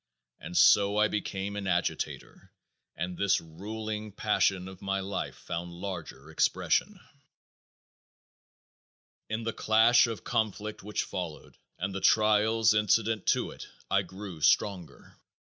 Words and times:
And 0.39 0.57
so 0.57 0.97
I 0.97 1.07
became 1.07 1.55
an 1.55 1.67
agitator 1.67 2.51
and 2.95 3.15
this 3.15 3.39
ruling 3.39 4.11
passion 4.11 4.67
of 4.67 4.81
my 4.81 4.99
life 4.99 5.35
found 5.35 5.71
larger 5.71 6.31
expression. 6.31 6.99
In 9.29 9.43
the 9.43 9.53
clash 9.53 10.07
of 10.07 10.23
conflict 10.23 10.81
which 10.81 11.03
followed 11.03 11.55
and 11.77 11.93
the 11.93 12.01
trials 12.01 12.73
incident 12.73 13.27
to 13.27 13.51
it 13.51 13.67
I 13.91 14.01
grew 14.01 14.41
stronger. 14.41 15.17